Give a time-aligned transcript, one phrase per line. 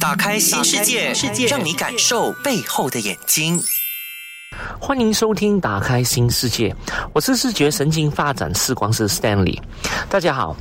[0.00, 1.12] 打开新世界，
[1.48, 3.60] 让你感受背后的眼睛。
[4.78, 6.70] 欢迎收听《打开新世界》，
[7.12, 9.58] 我是视觉神经发展视光师 Stanley。
[10.08, 10.54] 大家好。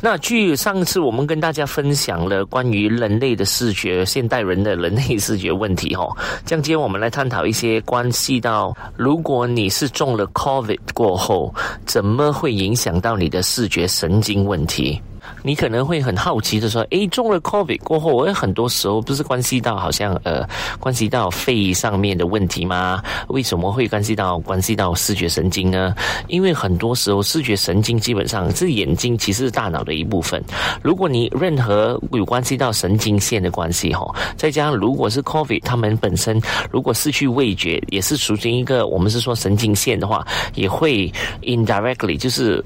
[0.00, 6.10] 那据上次我们跟大家分享了关于人类的视觉，现代人的人类视觉问题，哦，
[6.44, 11.54] 这样今天我们来探讨一些关系到，如果你是中了 COVID 过后，
[11.86, 15.00] 怎么会影响到你的视觉神经问题？
[15.42, 20.46] 你可能会很好奇的说：“诶，中了 COVID 过后，我有很多时候不是关系到好像呃，
[20.78, 23.02] 关系到肺上面的问题吗？
[23.28, 25.94] 为什么会关系到关系到视觉神经呢？
[26.28, 30.42] 因为很多时候视觉神经基本上是眼睛，其实是大脑的一部分。
[30.82, 41.10] 如果你任何有关系到神经线的关系哈，再加上如果是 COVID，他们本身如果失去味觉，也是属于一个我们是说神经线的话，也会
[41.42, 42.64] indirectly 就是。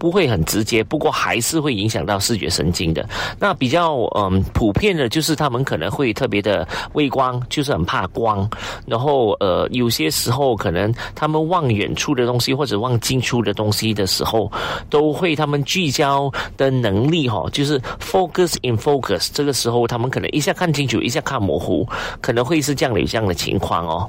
[0.00, 3.06] 不会很直接，不过还是会影响到视觉神经的。
[3.38, 8.48] 那比较嗯普遍的，就是他们可能会特别的畏光，就是很怕光。
[8.86, 14.50] 然后呃，有些时候可能他们望远处的东西或者望近处的东西的时候，
[14.88, 19.28] 都会他们聚焦的能力哈，就是 focus in focus。
[19.34, 21.86] 这个时候他们可能一下看清楚，一下看模糊，
[22.22, 24.08] 可能会是这样的这样的情况哦。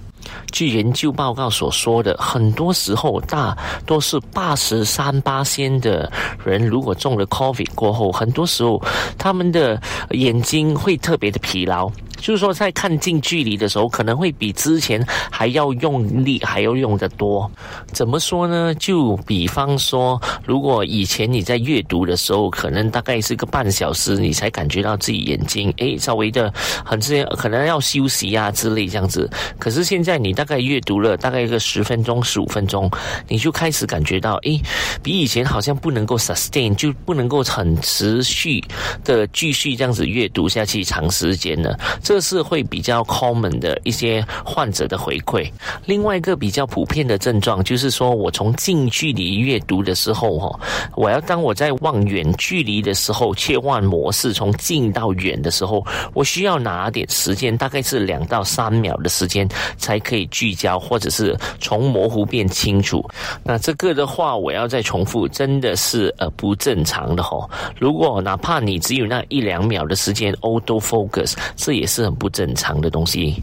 [0.51, 6.11] 据研究报告所说的，很多时候大多是八十三八仙的
[6.43, 8.81] 人，如果中了 COVID 过后，很多时候
[9.17, 11.91] 他们的眼睛会特别的疲劳。
[12.21, 17.49] 就是说，在看近距离的时候，可能会比之前还要用力，还要用得多。
[17.91, 18.73] 怎么说呢？
[18.75, 26.53] 就比方说，如果以前你在阅读的时候，可能大概是个半小时，你才感觉到自己眼睛诶稍微的
[26.85, 29.29] 很这样，可能要休息啊之类这样子。
[29.57, 32.89] 可是现在你大概阅读了大概一个十分钟、十五分钟，
[33.27, 34.61] 你就开始感觉到诶，
[35.01, 38.63] 比以前好像不能够 sustain，就不能够很持续
[39.03, 41.77] 的继续这样子阅读下去长时间了。
[42.11, 45.49] 这是会比较 common 的一些患者的回馈。
[45.85, 50.59] 另外一个比较普遍的症状就是说，我从近距离阅读的时候，哈，
[50.97, 55.81] 我要当我在望远距离的时候切换模式，从近到远的时候，
[56.13, 59.47] 我需要拿点时间，大概是两到三秒的时间
[59.77, 63.01] 才可以聚焦，或者是从模糊变清楚。
[63.41, 67.49] 那这个的话，我要再重复，真的是呃不正常的哈。
[67.79, 72.00] 如果哪怕你只有那一两秒的时间 auto focus，这也是。
[72.01, 73.41] 是很不正常的东西。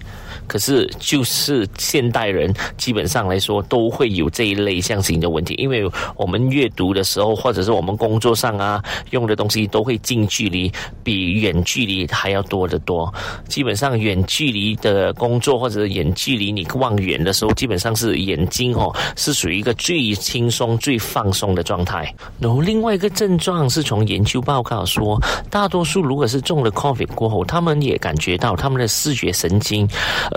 [0.49, 10.73] 可是，就是现代人基本上来说都会有这一类象型的问题，因为我们阅读的时候，或者是我们工作上啊用的东西，都会近距离
[11.05, 13.13] 比远距离还要多得多。
[13.47, 22.13] 基本上，远距离的工作或者远距离你望远的时候，基本上是眼睛哦是属于一个最轻松、最放松的状态。
[22.41, 25.21] 然后，另外一个症状是从研究报告说，
[25.51, 29.87] 大多数如果是中了 COVID 过后，他们也感觉到他们的视觉神经。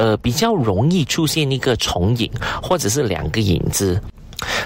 [0.01, 2.27] 呃，比较容易出现一个重影，
[2.59, 4.01] 或者是两个影子。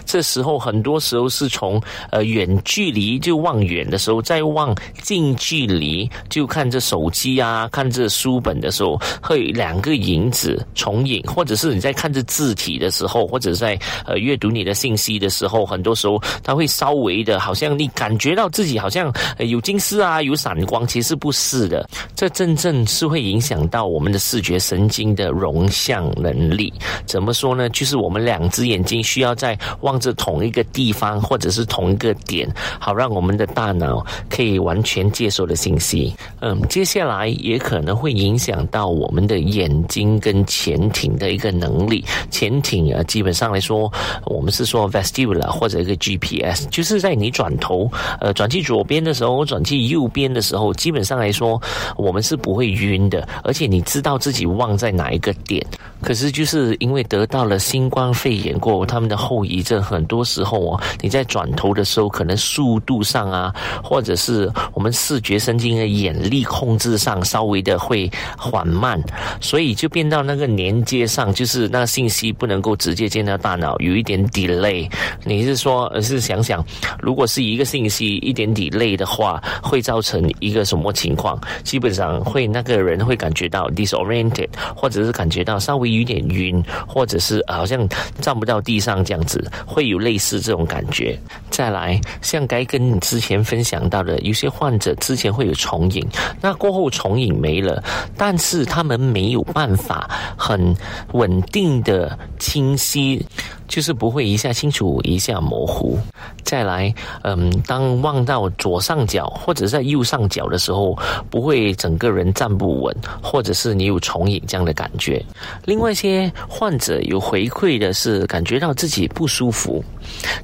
[0.06, 1.82] 这时候很多时候是从
[2.12, 21.88] 呃远距离就望远的时候，再望近距离就看这手机啊，看这书本的时候，会两个影子重影，或者是你在看这字体的时候，或者在呃阅读你的信息的时候，很多时候它会稍微的，好像你感觉到自己好像有近视啊，有散光，其实不是的。
[22.16, 26.74] 这真正是会影响到我们的视觉神经的容像能力。
[27.06, 27.70] 怎么说呢？
[27.70, 32.50] 就是我们两只眼睛需要在望着同一个地方，或者是同一个点，
[32.80, 36.14] 好让我们的大脑可以完全接受的信息。
[36.42, 42.04] 嗯，接下来也可能会影响到我们的眼睛跟潜艇的一个能力。
[42.30, 43.92] 潜艇啊，基本上来说，
[44.26, 47.90] 我们是说 vestibular 或者一个 GPS，就是在你转头
[48.20, 51.62] 呃转去左边的时候，转去右边的时候，基本上来说，
[51.96, 55.66] 我们是不会晕的，而且你知道自己望在哪一个点。
[56.02, 59.66] 可是就是因为得到了新冠肺炎过后，他们的后遗。
[59.66, 63.52] 症很多时候哦，你在转头的时候，可能速度上啊，
[63.84, 68.08] 或者是我们视觉神经的眼力控制上，稍微的会
[68.38, 69.02] 缓慢，
[69.42, 74.88] 所以就变到那个连接上，就是那信息不能够直接进到大脑，有一点 delay。
[75.24, 76.64] 你是说，而是想想，
[77.00, 81.42] 如果是一个信息一点 delay 的话，会造成一个什么情况？
[81.64, 87.88] 基本上会那个人会感觉到 disoriented，或者是感觉到稍微会有点晕，或者是好像
[88.20, 89.36] 站不到地上这样子。
[89.68, 91.18] 会有类似这种感觉。
[91.52, 96.04] 再来，像该跟你之前分享到的，有些患者之前会有重影，
[96.42, 97.84] 那过后重影没了，
[98.18, 100.76] 但是他们没有办法很
[101.12, 103.24] 稳定的清晰
[103.68, 105.98] 就是不会一下清楚一下模糊。
[106.44, 110.98] 再来，嗯，当望到左上角或者在右上角的时候，
[111.30, 115.24] 不会整个人站不稳，或者是你有重影这样的感觉。
[115.66, 119.84] 另外一些患者有回馈的是感觉到自己不舒服，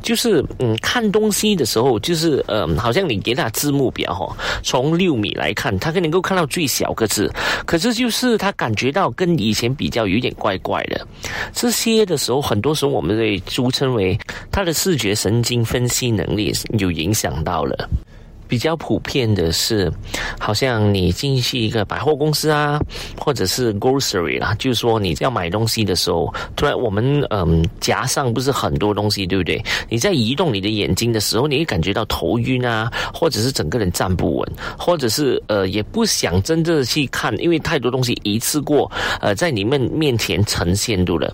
[0.01, 7.31] 就是嗯看东西的时候，就是嗯好像你给他字幕表哈，从六米来看，他可能够看到最小个字，
[7.65, 11.05] 可是就是他感觉到跟以前比较有点怪怪的。
[11.53, 14.17] 这些的时候，很多时候我们对俗称为
[14.51, 17.89] 他的视觉神经分析能力有影响到了。
[18.51, 19.89] 比较普遍的是，
[20.37, 22.77] 好像你进去一个百货公司啊，
[23.17, 29.63] 或者是 grocery 啦，就是说你要买东西的时候，突然我们嗯夹上不是很多东西，对不对？
[29.87, 41.33] 你在移动你的眼睛的时候，你会感觉到头晕啊，或者是整个人站不稳，或者是呃也不想真正的去看，因为太多东西一次过呃在你们面前呈现度了。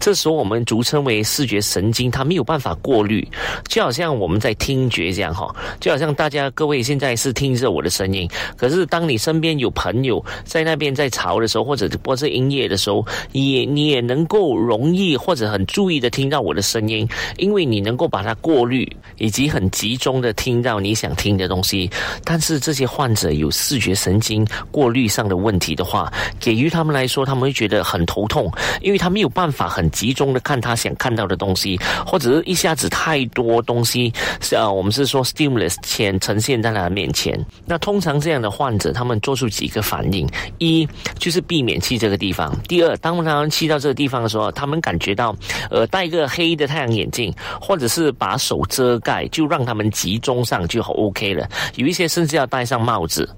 [0.00, 3.28] 这时候我们俗称为视觉神经，它没有办法过滤，
[3.68, 6.50] 就好像我们在听觉这样哈，就好像大家。
[6.54, 17.08] 各位现在是听着我的声音，可是当你身边有朋友在那边在吵的时候，或者播着音乐的时候，也你也能够容易或者很注意的听到我的声音，
[17.38, 21.90] 因为你能够把它过滤，以及很集中的听到你想听的东西。
[22.22, 28.48] 但是这些患者有视觉神经过滤上的问题的话，给予他们来说，他们会觉得很头痛，
[28.80, 40.86] 因为他没有办法很集中的看他想看到的东西，或者是一下子太多东西，像，我们是说 stimulus 前呈现在他的面前，那通常这样的患者，他们做出几个反应：一
[41.18, 45.34] 就是避免去这个地方；第二，当他们去到这个地方的时候，他们感觉到，
[45.70, 51.48] 呃，戴个黑的太阳眼镜，或者是把手遮盖，就让他们集中上就好 OK 了。
[51.76, 53.28] 有一些甚至要戴上帽子。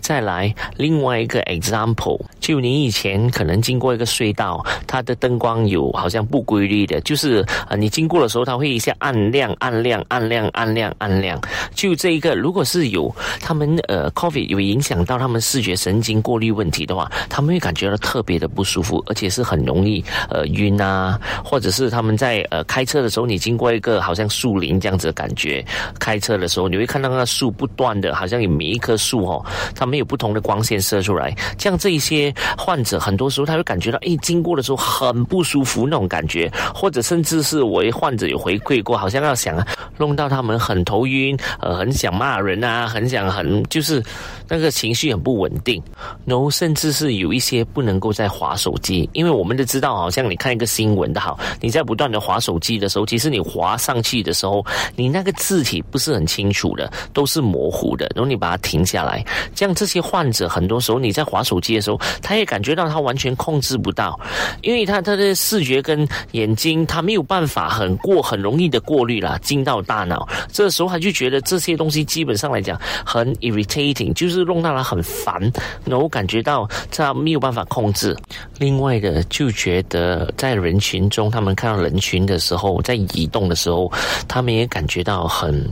[0.00, 11.40] 再来另外一个 example，就你以前可能经过一个隧道，它的灯光有好像不规律的，就是呃，你经过的时候，它会一下暗亮、暗亮、暗亮、暗亮、暗亮。
[11.74, 25.64] 就这一个，如如果是有他们呃 coffee 有影响到他们视觉神经过滤问题的话，他们会感觉到特别的不舒服，而且是很容易呃晕啊，或者是他们在呃开车的时候，你经过一个好像树林这样子的感觉，
[26.00, 39.64] 开车的时候你会看到那树不断的，好像有每一棵树哦，他们有不同的光线射出来，像这一些患者，很多时候他会感觉到，哎，经过的时候很不舒服那种感觉，或者甚至是我患者有回馈过，好像要想
[39.98, 44.02] 弄到他们很头晕，呃，很想骂人啊，很想很就是
[44.50, 45.80] 那个情绪很不稳定，
[46.24, 54.66] 然后甚至是有一些不能够在划手机，因为我们都知道，好像你看一个新闻的好，你在不断的划手机的时候，其实你划上去的时候，
[54.96, 59.24] 你那个字体不是很清楚的，都是模糊的，然后你把它停下来，
[59.54, 64.18] 这样这些患者很多时候你在划手机的时候，他也感觉到他完全控制不到，
[64.62, 72.76] 因为他他的视觉跟眼睛他没有办法很过很容易的过滤了进到大脑，这时候他就觉得这些东西基本上来讲
[73.06, 75.40] 很 irritating，就是弄到他很烦，
[75.84, 78.16] 然后感觉到他没有办法控制。
[78.58, 83.90] 另外的就觉得在人群中，他们看到人群的时候，在移动的时候，
[84.28, 85.68] 他们也感觉到很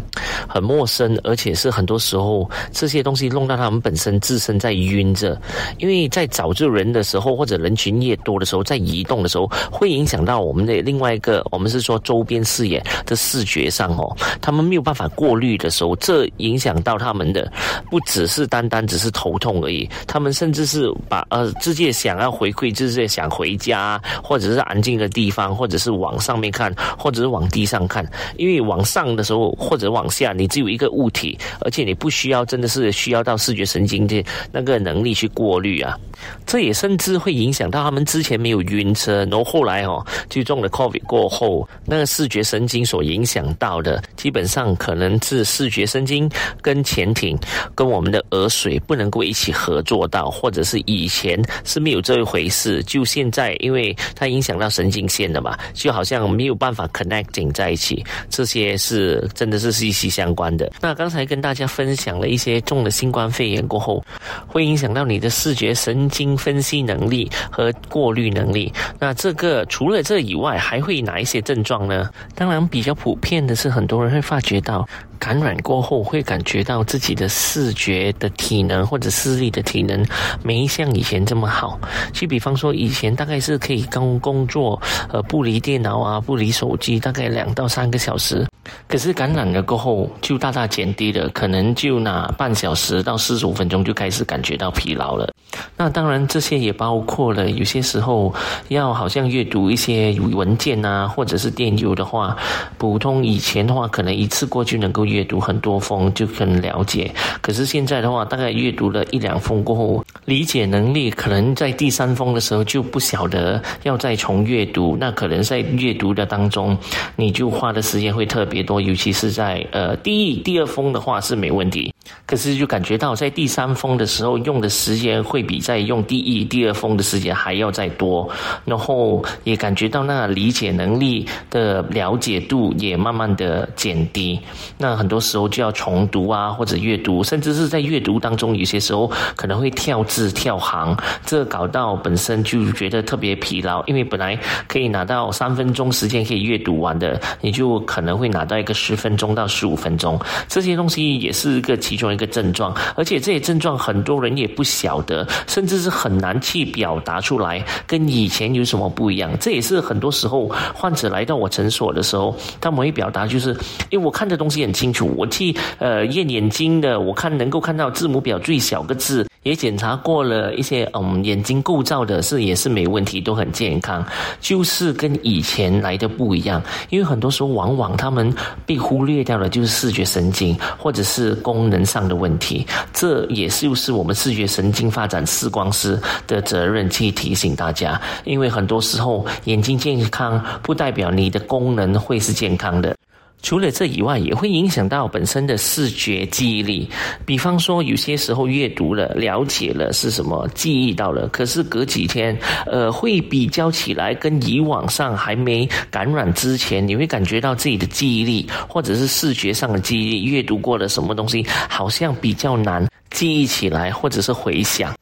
[0.49, 5.41] 很陌生，而且是很多时候这些东西弄到他们本身自身在晕着，
[5.79, 17.53] 因为在找这人的时候，或者人群越多的时候，在移动的时候，会影响到我们的另外一个，我们是说周边视野的视觉上哦，他们没有办法过滤的时候，这影响到他们的
[17.91, 28.05] 不只是单单单只是头痛而已，他们甚至是把呃直接想要回馈，直接想回家，或者是安静的地方，或者是往上面看，或者是往地上看，
[28.36, 35.96] 因为往上的时候或者往下，你只有一个物体，而且你不需要真的是需要到视觉神经的那个能力去过滤啊，
[36.44, 46.29] 这也甚至会影响到他们之前没有晕车，然后后来哦就中了 COVID 过后，那个视觉神经所影响到的，基本上可能是视觉神经
[46.62, 47.38] 跟潜艇
[47.74, 60.70] 跟我们的额水不能够一起合作到，或者是以前是没有这一回事，就现在因为它影响到神经线的嘛，就好像没有办法 connecting 在一起，这些是真的是息息相关的。
[60.81, 64.05] 那刚才跟大家分享了一些中了新冠肺炎过后
[64.46, 68.72] 会影响到你的视觉神经分析能力和过滤能力。
[68.98, 72.10] 那这个除了这以外，还会哪一些症状呢？
[72.34, 74.86] 当然比较普遍的是，很多人会发觉到
[75.19, 80.05] 感染过后会感觉到自己的视觉的体能或者视力的体能
[80.43, 81.79] 没像以前这么好。
[82.13, 88.46] 就比方说，以前大概是可以工工作，呃，不离电脑啊，不离手机，大概两到三个小时。
[88.87, 95.31] 可是感染了过后，就大大减低了，可能就拿半小时到四十五分钟就开始感觉到疲劳了。
[95.77, 98.34] 那当然，这些也包括了有些时候
[98.69, 102.37] 要好像阅读一些文件啊，或者是电邮的话，
[102.77, 107.10] 普通以前的话，可能一次过去能够阅读很多封就可能了解。
[107.41, 114.96] 可是现在的话，大概阅读了一两封过后，理解能力可能在第三封的时候就不晓得要再重阅读。
[115.00, 116.77] 那可能在阅读的当中，
[117.17, 121.93] 你就花的时间会特别多，尤其是在呃第一、第二封的话是没问题。
[122.24, 128.29] 可是就感觉到在第三封的时候用的时间会比在用第一、第二封的时间还要再多，
[128.65, 134.38] 然后也感觉到那理解能力的了解度也慢慢的减低。
[134.79, 144.36] 那很多时候就要重读啊，或者阅读，甚至是在阅读当中有些时候可能会跳字跳行，这搞到本身就觉得特别疲劳，因为本来
[144.67, 159.31] 可以拿到三分钟时间可以阅读完的，你就可能会拿到一个十分钟到十五分钟，这些东西也是一个其中一个症状，而且这些症状很多人也不晓得，甚至是很难去表达出来，跟以前有什么不一样？
[159.38, 163.56] 这也是很多时候患者来到我诊所的时候，他们会表达就是，
[163.90, 169.26] 因为我看的东西很清清楚，我去呃验眼睛的，我看能够看到字母表最小个字。
[169.44, 174.04] 也检查过了一些，嗯，眼睛构造的是也是没问题，都很健康，
[174.40, 176.62] 就是跟以前来的不一样。
[176.90, 178.34] 因为很多时候往往他们
[178.66, 182.66] 被忽略掉了，就是视觉神经或者是功能上的问题。
[182.92, 192.94] 这也是就是我们视觉神经发展视光师的责任去提醒大家，因为很多时候眼睛健康不代表你的功能会是健康的。
[193.40, 196.88] 除了这以外，也会影响到本身的视觉记忆力。
[197.24, 214.92] 比方说，有些时候阅读了、了解了是什么，记忆到了，可是隔几天，呃，会比较起来，跟以往上还没感染之前，你会感觉到自己的记忆力，或者是视觉上的记忆力，阅读过的什么东西，好像比较难记忆起来，或者是回想。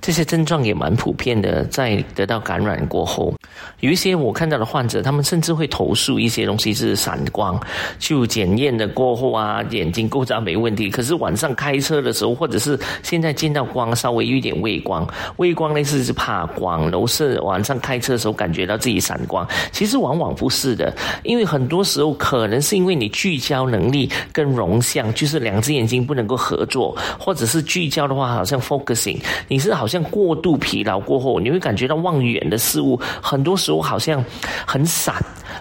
[0.00, 3.34] 这些症状也蛮普遍的，在得到感染过后，
[3.80, 7.60] 有一些我看到的患者，他们甚至会投诉一些东西是闪光，
[7.98, 29.89] 就检验的过后啊，眼睛构造没问题，可是晚上开车的时候，或者是现在见到光稍微有一点微光，微光类似是怕光，都是晚上开车的时候感觉到自己闪光，其实往往不是的，因为很多时候可能是因为你聚焦能力跟容像，就是两只眼睛不能够合作，或者是聚焦的话，好像 focusing，你是好。
[29.90, 34.24] 像过度疲劳过后，你会感觉到望远的事物，很多时候好像
[34.64, 35.14] 很闪，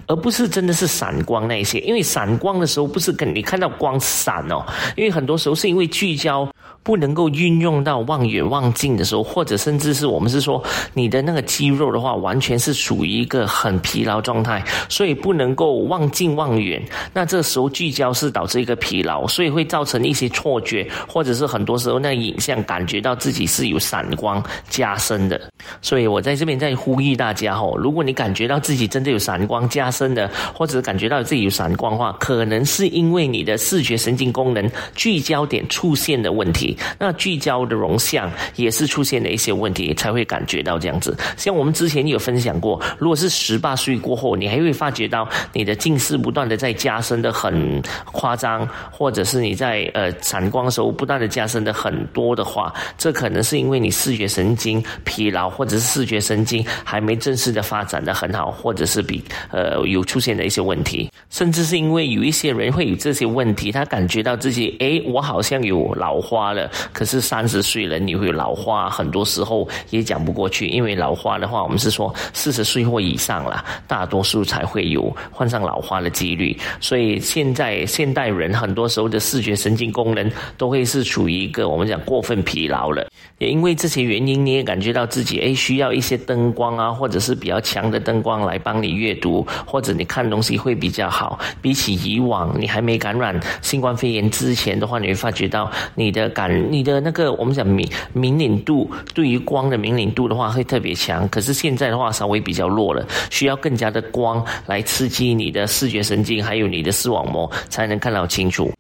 [0.06, 1.80] 而不是真的是闪光那些。
[1.80, 4.64] 因为闪光的时候，不是跟你看到光闪哦，
[4.96, 6.48] 因为很多时候是因为聚焦。
[6.90, 10.60] 不能够运用到望远望近的时候，或者甚至是我们是说
[10.96, 16.82] 你的那个肌肉的话，完全是处于一个很疲劳状态，所以不能够望近望远。
[17.14, 25.40] 那这时候聚焦是导致一个疲劳，所以会造成一些错觉，或者是很多时候那影像感觉到自己是有闪光加深的。
[25.84, 36.76] 所以我在这边在呼吁大家哦，如果你感觉到自己真的有闪光加深的，或者感觉到自己有闪光的话，可能是因为你的视觉神经功能聚焦点出现的问题。
[36.98, 41.18] 那聚焦的容像也是出现了一些问题，才会感觉到这样子。
[41.38, 47.82] 像我们之前有分享过，如果是十八岁过后，你还会发觉到你的近视不断的在加深的很
[48.12, 66.59] 夸张，或者是你在呃散光时候不断的加深的很多的话，这可能是因为你视觉神经疲劳，或者是视觉神经还没正式的发展的很好，或者是比呃有出现的一些问题，甚至是因为有一些人会有这些问题，他感觉到自己诶，我好像有老花了。
[66.92, 70.68] 可是三十岁了，你会老花，很多时候也讲不过去。
[70.68, 76.58] 因为老花的话，我们是说四十岁或以上了，大多数才会有患上老花的几率。
[76.82, 83.08] 所以现在现代人很多时候的视觉神经功能都会是处于一个我们讲过分疲劳了。
[83.38, 91.40] 也因为这些原因，你也感觉到自己诶需要一些灯光啊，或者是比较强的灯光来帮你阅读，或者你看东西会比较好。
[91.62, 96.49] 比起以往你还没感染新冠肺炎之前的话，你会发觉到你的感。
[96.70, 108.72] 你的那个我们讲敏敏敏度，对于光的敏敏度的话会特别强，可是现在的话稍微比较弱了，需要更加的光来刺激你的视觉神经，还有你的视网膜，才能看到清楚。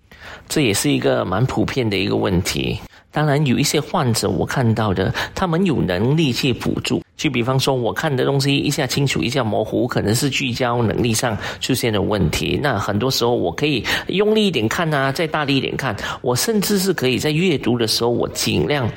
[0.47, 2.79] 这也是一个蛮普遍的一个问题。
[3.11, 7.01] 当然，有一些患者我看到的，他们有能力去辅助。
[7.19, 12.57] 就比方说，我看的东西一下清楚，一下模糊，可能是聚焦能力上出现的问题。
[12.63, 15.93] 那很多时候，我可以用力一点看呐，再大力一点看。
[16.21, 18.89] 我甚至是可以在阅读的时候，我尽量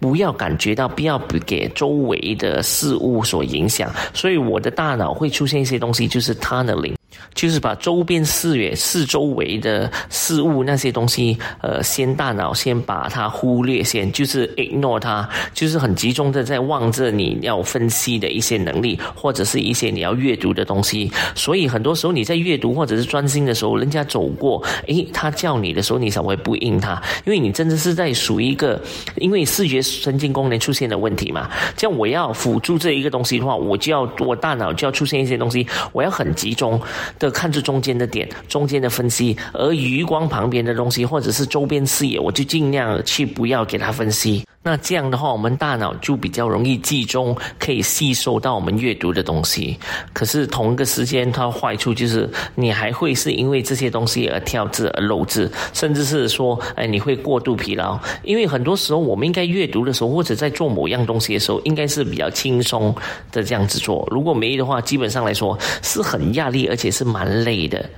[0.00, 3.92] 不要感觉到，不要给周围的事物所影响。
[4.14, 6.97] 所以，我的大脑会出现一些东西，就是它的灵。
[7.34, 21.10] 就是把周边视野、四周围的事物那些东西，呃，先大脑先把它忽略，先就是 ignore 它，就是很集中的在望着你要分析的一些能力，或者是一些你要阅读的东西。
[21.34, 28.80] 所以很多时候你在阅读或者是专心的时候，人家走过，诶，他叫你的时候，你稍微不应他，因为你真的是在属于一个
[29.16, 31.48] 因为视觉神经功能出现的问题嘛。
[31.76, 36.80] 这样我要辅助这一个东西的话，我就要我大脑就要出现一些东西，我要很集中。
[37.18, 44.44] 的看着中间的点，中间的分析，而余光旁边的东西或者是周边视野，我就尽量去不要给它分析。
[44.68, 49.78] 那这样的话，我们大脑就比较容易集中，可以吸收到我们阅读的东西。
[50.12, 57.98] 可是同一个时间，它坏处就是你还会是因为这些东西而跳字而漏字，甚至是说，哎，你会过度疲劳。
[58.22, 62.94] 因为很多时候，我们应该阅读的时候，或者在做某样东西的时候，应该是比较轻松
[63.32, 64.06] 的这样子做。
[64.10, 67.88] 如果没的话，基本上来说是很压力，而且是蛮累的。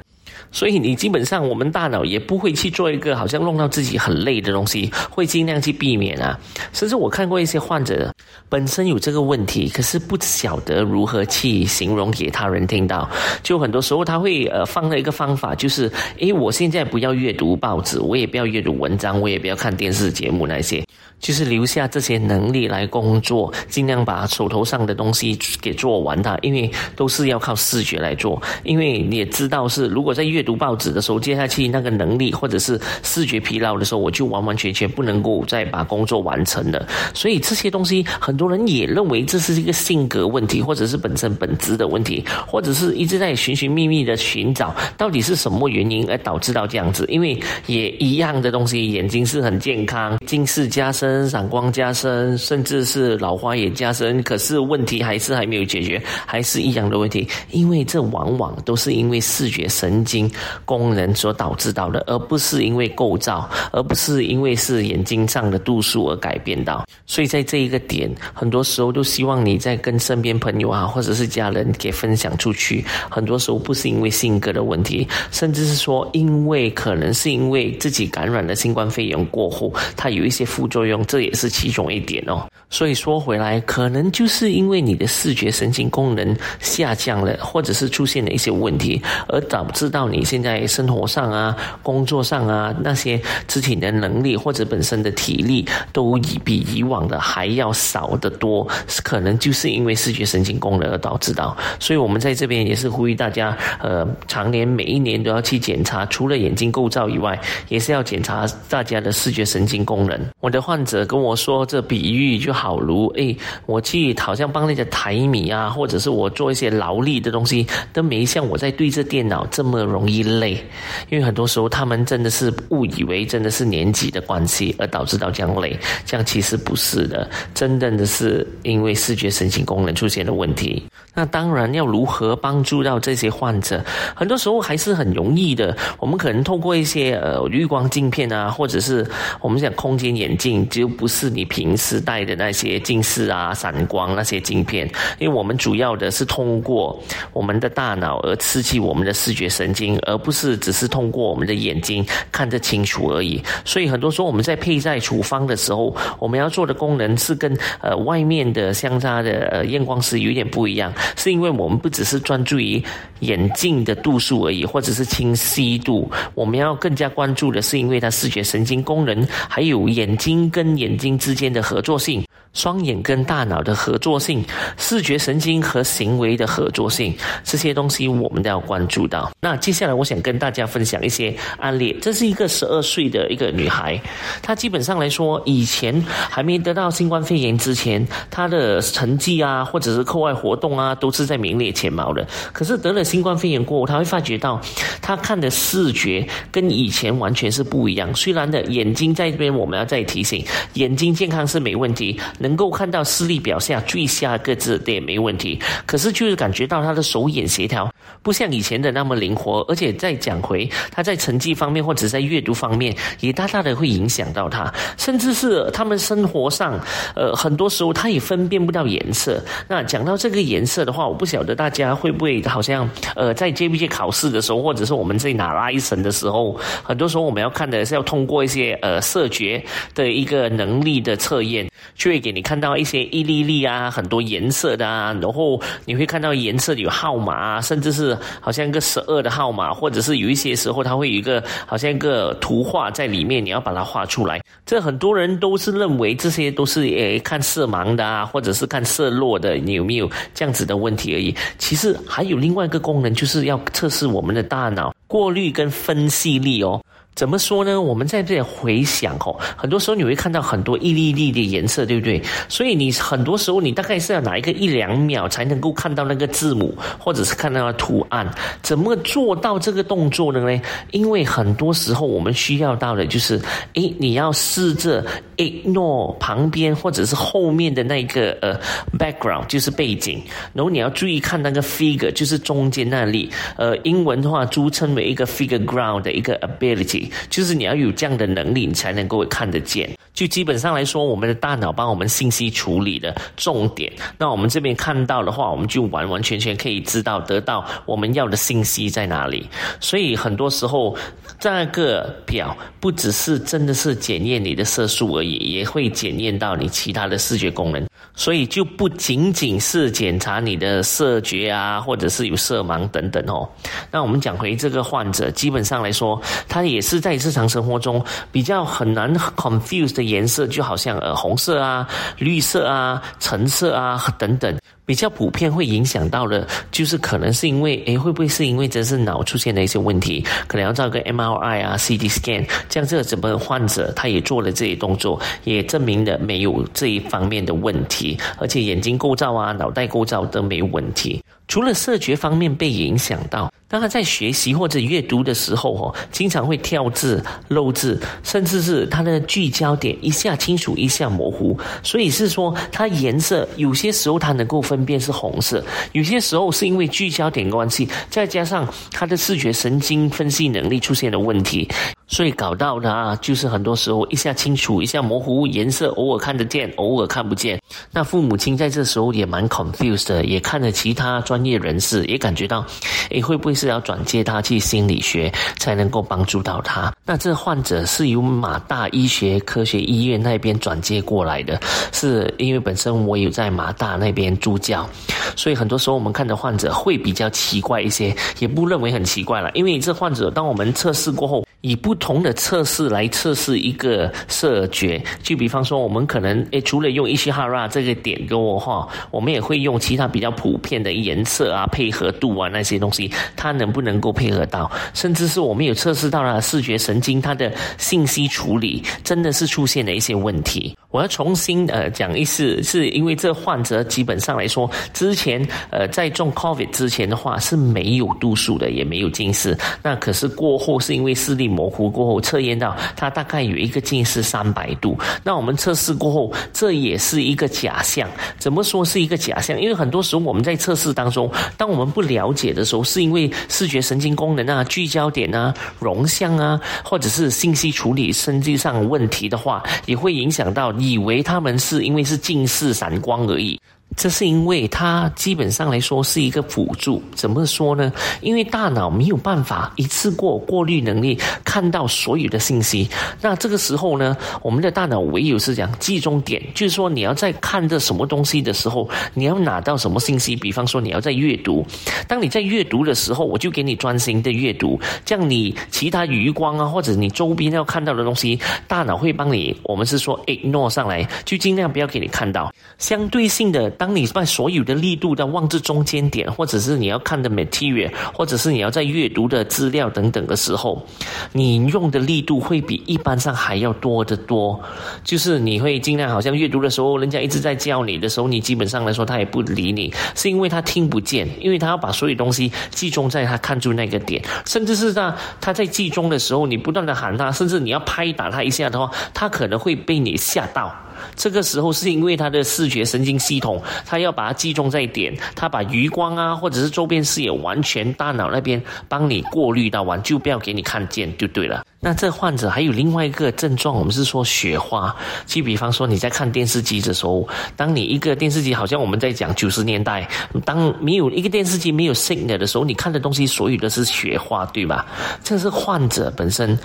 [0.52, 6.38] 所以你基本上，我们大脑也不会去做一个好像弄到自己很累的东西，会尽量去避免啊。
[6.72, 8.12] 甚至我看过一些患者
[8.48, 13.08] 本身有这个问题，可是不晓得如何去形容给他人听到。
[13.42, 20.84] 就很多时候他会呃放了一个方法，就是诶，我现在不要阅读报纸，我也不要阅读文章，我也不要看电视节目那些。
[21.20, 28.40] 就是留下这些能力来工作，尽量把手头上的东西给做完它，因为都是要靠视觉来做。
[28.64, 36.88] 因为你也知道，是如果在阅读报纸的时候，接下去那个能力或者是视觉疲劳的时候，我就完完全全不能够再把工作完成了。
[37.12, 47.04] 所以这些东西，很多人也认为这是一个性格问题，或者是本身本质的问题，或者是一直在寻寻觅觅的寻找到底是什么原因而导致到这样子。
[47.08, 51.09] 因为也一样的东西，眼睛是很健康，近视加深。
[51.28, 57.26] 散光加深，甚至是老花眼加深，可是问题还是还没有解决，还是一样的问题。
[57.50, 60.30] 因为这往往都是因为视觉神经
[60.64, 66.86] 功能所导致到的，而不是因为构造，而不是因为是眼睛上的度数而改变到。
[67.06, 72.84] 所以在这一个点，很多时候都希望你在跟身边朋友啊，或者是家人给分享出去。
[73.10, 80.99] 很多时候不是因为性格的问题，甚至是说，因为可能是因为自己感染了新冠肺炎过后，它有一些副作用。
[81.06, 82.46] 这也是其中一点哦。
[82.68, 98.66] 所以说回来，可能就是因为你的视觉神经功能下降了，或者是出现了一些问题，而导致到你现在生活上啊、工作上啊那些肢体的能力或者本身的体力都比以往的还要少得多，
[99.02, 101.56] 可能就是因为视觉神经功能而导致到。
[101.80, 110.18] 所以我们在这边也是呼吁大家，呃，常年每一年都要去检查，除了眼睛构造以外，也是要检查大家的视觉神经功能。
[110.40, 112.50] 我的患者者跟我说，这比喻就。
[112.60, 120.62] 好如诶，我去好像帮那些抬米啊，或者是我做一些劳力的东西，都没像我在对着电脑这么容易累。
[121.08, 130.82] 因为很多时候他们真的是误以为真的是年纪的关系而导致到这样累，这样其实不是的，真正的是因为视觉神经功能出现的问题。
[131.14, 133.82] 那当然要如何帮助到这些患者，
[134.14, 135.74] 很多时候还是很容易的。
[135.98, 139.06] 我们可能透过一些呃绿光镜片啊，或者是
[139.40, 142.50] 我们讲空间眼镜，又不是你平时戴的那。
[142.60, 144.86] 些近视啊、散光那些镜片，
[145.18, 147.00] 因为我们主要的是通过
[147.32, 153.42] 我们的大脑而刺激我们的视觉神经，而不是只是通过我们的眼睛看得清楚而已。
[153.64, 162.82] 所以很多时候我们在佩戴处方的时候，我们要做的功能是跟呃外面的相差的呃验光师有点不一样，是因为我们不只是专注于
[163.20, 172.24] 眼镜的度数而已，或者是清晰度，我们要更加关注的是因为它视觉神经功能，还有眼睛跟眼睛之间的合作性。
[172.52, 174.44] 双眼跟大脑的合作性、
[174.76, 179.30] 视觉神经和行为的合作性，这些东西我们都要关注到。
[179.40, 181.96] 那接下来我想跟大家分享一些案例。
[182.02, 184.00] 这是一个十二岁的一个女孩，
[184.42, 192.26] 她基本上来说，以前还没得到新冠肺炎之前，她的成绩啊，或者是课外活动啊，都是在名列前茅的。
[192.52, 194.60] 可是得了新冠肺炎过后，她会发觉到，
[195.00, 198.12] 她看的视觉跟以前完全是不一样。
[198.14, 202.18] 虽然的眼睛在这边，我们要再提醒，眼睛健康是没问题。
[202.40, 207.88] 能够看到视力表下最下个字也没问题，可是就是感觉到他的手眼协调
[208.22, 216.80] 不像以前的那么灵活，而且再讲回他在成绩方面或者在阅读方面也大大的会影响到他，甚至是他们生活上，
[217.14, 219.40] 呃，很多时候他也分辨不到颜色。
[219.68, 229.62] 那讲到这个颜色的话，我不晓得大家会不会好像呃在 JBJ 考试的时候，或者是我们在拿拉一层的时候，很多时候我们要看的是要通过一些呃色觉
[229.94, 244.40] 的一个能力的测验，就会给你看到一些一粒粒啊，很多颜色的啊，然后你会看到颜色有号码啊，甚至是好像一个十二的号码，或者是有一些时候它会有一个好像一个图画在里面，你要把它画出来。
[244.64, 251.34] 这很多人都是认为这些都是诶看色盲的啊，或者是看色弱的，你有没有这样子的问题而已？
[251.58, 256.80] 其实还有另外一个功能，就是要测试我们的大脑过滤跟分析力哦。
[257.14, 257.78] 怎么说呢？
[257.78, 262.22] 我们在这里回想哦，很多时候你会看到很多一粒一粒的颜色，对不对？
[262.48, 268.26] 所以你很多时候你大概是要拿一个一两秒才能够看到那个字母，或者是看到图案。
[268.62, 270.62] 怎么做到这个动作的呢？
[270.92, 273.38] 因为很多时候我们需要到的就是，
[273.74, 275.04] 诶，你要试着
[275.36, 278.58] ignore 旁边或者是后面的那个呃
[278.98, 280.22] background，就是背景，
[280.54, 283.30] 然后你要注意看那个 figure，就是中间那里。
[283.56, 286.99] 呃，英文的话，俗称为一个 figure ground 的一个 ability。
[287.28, 289.88] 就是你要有这样的能力，你才能够看得见。
[290.12, 299.48] 就基本上来说，我们的大脑帮我们信息处理的重点，那我们这边看到的话，我们就完完全全可以知道得到我们要的信息在哪里。
[299.80, 300.96] 所以很多时候，
[301.38, 307.86] 这个表不只是真的是检验你的色素而已，也会检验到你其他的视觉功能。
[308.14, 313.48] 所以就不仅仅是检查你的色觉啊，或者是有色盲等等哦。
[313.90, 321.86] 那我们讲回这个患者，基本上来说，他也是在日常生活中比较很难 confuse 的颜色，就好像呃红色啊、
[322.16, 324.56] 绿色啊、橙色啊 等等。
[324.86, 330.26] 比较普遍会影响到的，就是可能是因为，诶，会不会是因为这是脑出现的一些问题？
[330.48, 341.22] 可能要照个 MRI 啊、CT scan，这样这个整个患者他也做了这些动作，也证明了没有这一方面的问题，而且眼睛构造啊、脑袋构造都没有问题。
[341.50, 351.58] 除了视觉方面被影响到，当他在学习或者阅读的时候，哦，经常会跳字、漏字，甚至是他的聚焦点一下清楚，一下模糊。
[351.82, 355.60] 所以是说，他颜色有些时候他能够分辨是红色，
[355.90, 361.68] 有些时候是因为聚焦点关系，再加上他的视觉神经分析能力出现了问题。
[362.06, 367.60] 所以搞到的啊，就是很多时候一下清楚，一下模糊，颜色偶尔看得见，偶尔看不见。
[367.92, 372.62] 那父母亲在这时候也蛮 confused 的，也看了其他专专业人士，也感觉到，
[373.08, 376.92] 诶，会不会是要转接他去心理学才能够帮助到他？
[377.06, 381.58] 那这患者是由马大医学科学医院那边转接过来的，
[381.92, 384.86] 是因为本身我有在马大那边助教，
[385.34, 391.42] 所以很多时候我们看的患者会比较奇怪一些，也不认为很奇怪了，因为这患者当我们测试过后。
[391.62, 404.70] 以不同的测试来测试一个色觉，就比方说，我们可能诶，除了用伊西哈拉这个点给我画，我们也会用其他比较普遍的颜色啊、配合度啊那些东西，它能不能够配合到？
[404.94, 410.76] 甚至是我们有测试到了视觉神经它的信息处理，真的是出现了一些问题。
[410.90, 419.56] 我要重新呃讲一次，是因为这患者基本上来说，之前呃在中 COVID 之前的话是没有度数的，也没有近视。
[419.82, 424.98] 那可是过后是因为视力模糊过后，测验到他大概有一个近视三百度。
[425.22, 428.08] 那我们测试过后，这也是一个假象。
[428.38, 429.60] 怎么说是一个假象？
[429.60, 440.70] 因为很多时候我们在测试当中，当我们不了解的时候，是因为视觉神经功能啊、聚焦点啊、容像啊，或者是信息处理升级上问题的话，也会影响到。
[440.78, 443.60] 以为他们是因为是近视散光而已。
[444.00, 447.92] 这是因为它基本上来说是一个辅助，怎么说呢？
[448.22, 452.88] 因为大脑没有办法一次过过滤能力看到所有的信息，
[453.20, 461.66] 那这个时候呢，我们的大脑唯有是讲集中点，就是说你要在看这什么东西的时候，你要拿到什么信息，比方说你要在阅读，
[462.08, 473.68] 当你在阅读的时候，我就给你专心的阅读，这样你其他余光啊或者你周边要看到的东西，大脑会帮你，我们是说 ignore 上来，就尽量不要给你看到，相对性的。
[473.89, 480.84] 当你把所有的力度都望至中间点，或者是你要看的 material，或者是你要在阅读的资料等等的时候，
[481.32, 484.60] 你用的力度会比一般上还要多得多。
[485.04, 500.72] 就是你会尽量好像阅读的时候，人家一直在叫你的时候，你基本上来说他也不理你，是因为他听不见，因为他要把所有东西集中在他看住那个点，甚至是他他在集中的时候，你不断的喊他，甚至你要拍打他一下的话，他可能会被你吓到。
[501.14, 511.64] 这个时候是因为他的视觉神经系统，他要把它集中在点，他把余光啊，或者是周边视野完全大脑那边帮你过滤到完，就不要给你看见就对了。
[511.82, 514.94] 那这患者还有另外一个症状，我们是说雪花。
[515.24, 520.06] 就比方说你在看电视机的时候，当你一个电视机好像我们在讲九十年代，
[520.44, 524.84] 当没有一个电视机没有 signal 的时候，你看的东西所有的是雪花，对吧？
[525.24, 526.58] 这是患者本身，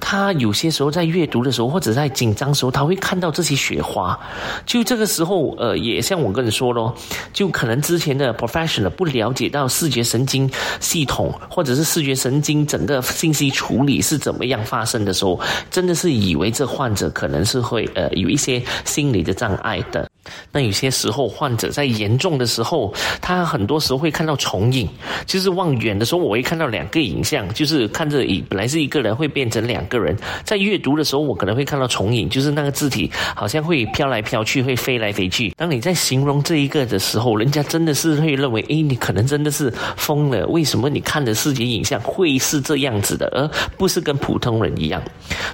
[0.00, 4.18] 他有些时候在阅读的时候，或者在紧张的时候，他会看到这些雪花。
[4.64, 6.94] 就这个时候，呃，也像我跟你说咯，
[7.34, 14.61] 就可能之前的 professional 不了解到视觉神经系统，或者是视觉神经整个信息处理是怎么样。
[14.62, 20.08] 发生的时候，真的是以为这患者可能是会呃有一些心理的障碍的。
[20.52, 24.88] 那有些时候，患者在严重的时候，他很多时候会看到重影，
[25.26, 30.16] 就是望远的时候，我会看到两个影像，就是看着一本来是一个人会变成两个人。
[30.44, 35.50] 在阅读的时候，我可能会看到重影，就是那个字体好像会飘来飘去，会飞来飞去。
[35.56, 40.46] 当你在形容这一个的时候，人家真的是会认为，诶，你可能真的是疯了。
[40.46, 45.02] 为什么你看的视觉影像会是这样子的，而不是跟普通人一样？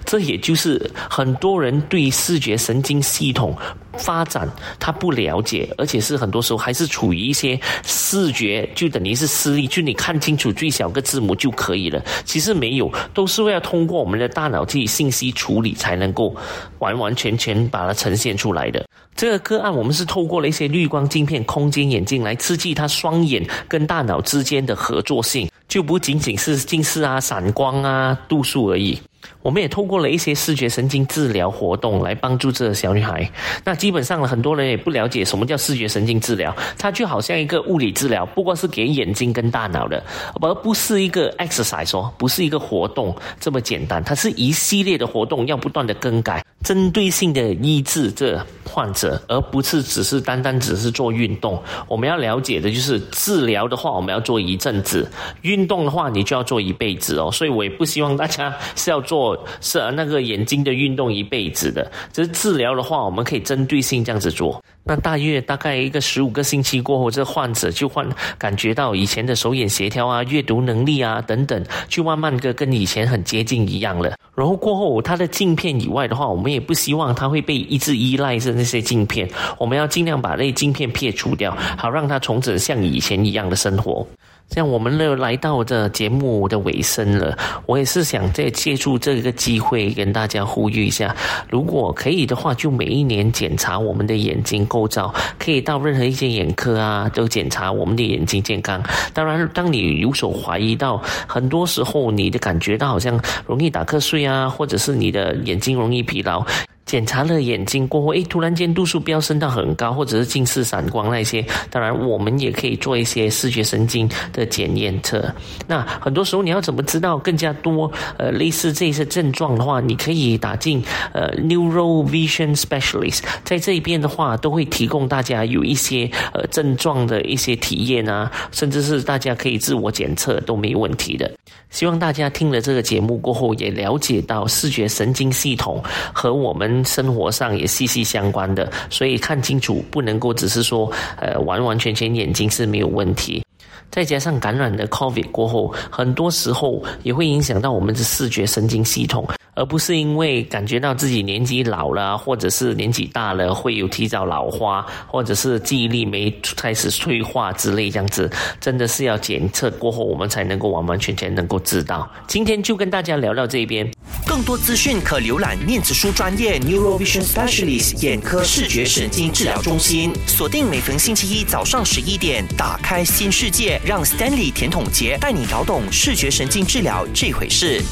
[0.04, 3.56] 这也就是很多人对视觉神经系统
[3.98, 4.48] 发展。
[4.78, 12.02] 他不了解，而且是很多时候还是处于一些视觉，就等于是视力，就你看清楚最小个字母就可以了。
[12.24, 16.34] 其实没有，都是为了通过我们的大脑去信息处理，才能够
[16.78, 18.84] 完完全全把它呈现出来的。
[19.14, 28.96] 这个个案，我们是透过了一些滤光镜片、空间眼镜来刺激他双眼跟大脑之间的合作性，就不仅仅是近视啊、散光啊、度数而已。
[29.42, 33.28] 我们也透过了一些视觉神经治疗活动来帮助这个小女孩。
[33.64, 40.02] 那基本上呢，很多人也不了解什么叫视觉神经治疗，它就好像一个物理治疗，不过是给眼睛跟大脑的，
[40.40, 44.02] 而不是一个 exercise 哦，不是一个活动这么简单。
[44.02, 51.60] 它是一系列的活动，要不断的更改，针对性的医治这患者，而不是只是单单只是做运动。
[51.88, 55.04] 我们要了解的就是治疗的话，我们要做一阵子；
[55.42, 57.30] 运动的话，你就要做一辈子哦。
[57.32, 59.36] 所以我也不希望大家是要做。
[59.60, 64.62] 是啊，那个眼睛的运动一辈子的，只是治疗的话，我们可以针对性这样子做。
[64.84, 68.06] 那大约大概一个十五个星期过后，这患者就换
[68.38, 74.14] 感觉到以前的手眼协调啊、阅读能力啊等等，就慢慢的跟以前很接近一样了。
[74.34, 84.06] 然后过后，他的镜片以外的话，我们也不希望他会被一直依赖着那些镜片，我们要尽量把那镜片撇除掉，好让他重整像以前一样的生活。
[84.48, 91.14] 像我们呢来到这节目的尾声了，我也是想再借助这个机会跟大家呼吁一下，
[91.50, 98.82] 如果可以的话，就每一年检查我们的眼睛构造，可以到任何一些眼科啊，都检查我们的眼睛健康。
[99.12, 106.44] 当然，当你有所怀疑到，很多时候你的感觉到好像容易打瞌睡啊，或者是你的眼睛容易疲劳。
[106.88, 111.44] 检查了眼睛过后，诶，突然间度数飙升到很高，或者是近视、散光那些。
[111.70, 115.30] 当然，我们也可以做一些视觉神经的检验测。
[115.66, 131.30] 那很多时候，你要怎么知道更加多呃类似这些症状的话，你可以打进呃 Neuro Vision Specialist，在这一边的话，都会提供大家有一些呃症状的一些体验啊，甚至是大家可以自我检测都没问题的。
[131.68, 135.82] 希望大家听了这个节目过后，也了解到视觉神经系统
[136.14, 143.42] 和我们生活上也息息相关的，所以看清楚不能够只是说，呃，完完全全眼睛是没有问题。
[143.90, 149.26] 再加上感染的 COVID 过后，很多时候也会影响到我们的视觉神经系统。
[149.58, 162.08] 而不是因为感觉到自己年纪老了，或者是年纪大了会有提早老花，或者是记忆力没开始退化之类这样子，真的是要检测过后，我们才能够完完全全能够知道。
[162.28, 163.90] 今天就跟大家聊到这边，
[164.24, 177.82] 更多资讯可浏览面子书专业 Neurovision Specialist 眼科视觉神经治疗中心，锁定每逢星期一早上十一点，打开新世界，让 Stanley 甜筒杰带你搞懂视觉神经治疗这回事。